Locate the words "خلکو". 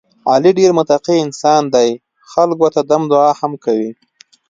2.31-2.67